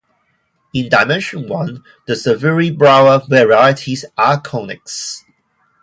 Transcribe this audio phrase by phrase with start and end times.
[0.73, 5.19] In dimension one, the Severi-Brauer varieties are conics.